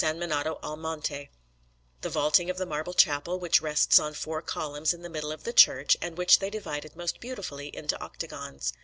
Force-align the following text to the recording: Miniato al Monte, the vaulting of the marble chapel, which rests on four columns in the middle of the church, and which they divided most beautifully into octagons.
Miniato 0.03 0.57
al 0.63 0.77
Monte, 0.77 1.29
the 2.01 2.09
vaulting 2.09 2.49
of 2.49 2.57
the 2.57 2.65
marble 2.65 2.95
chapel, 2.95 3.37
which 3.37 3.61
rests 3.61 3.99
on 3.99 4.15
four 4.15 4.41
columns 4.41 4.95
in 4.95 5.03
the 5.03 5.11
middle 5.11 5.31
of 5.31 5.43
the 5.43 5.53
church, 5.53 5.95
and 6.01 6.17
which 6.17 6.39
they 6.39 6.49
divided 6.49 6.95
most 6.95 7.19
beautifully 7.19 7.67
into 7.77 8.01
octagons. 8.01 8.73